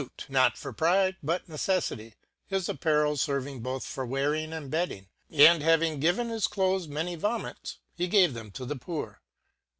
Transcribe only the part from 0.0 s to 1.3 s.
51 new fute, not for pride